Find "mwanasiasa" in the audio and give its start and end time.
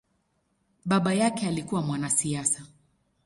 1.81-2.63